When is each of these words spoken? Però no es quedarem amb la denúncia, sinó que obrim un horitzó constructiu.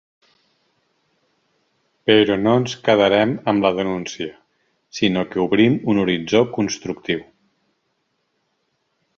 Però 2.09 2.37
no 2.45 2.53
es 2.61 2.73
quedarem 2.87 3.35
amb 3.53 3.67
la 3.67 3.73
denúncia, 3.81 4.29
sinó 5.01 5.27
que 5.35 5.45
obrim 5.45 5.79
un 5.95 6.03
horitzó 6.05 6.45
constructiu. 6.57 7.25